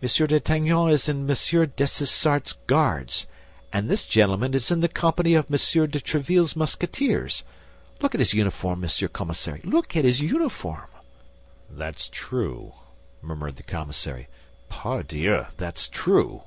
[0.00, 3.26] Monsieur d'Artagnan is in Monsieur Dessessart's Guards,
[3.70, 7.44] and this gentleman is in the company of Monsieur de Tréville's Musketeers.
[8.00, 10.88] Look at his uniform, Monsieur Commissary, look at his uniform!"
[11.70, 12.76] "That's true,"
[13.20, 14.28] murmured the commissary;
[14.70, 16.44] "pardieu, that's true."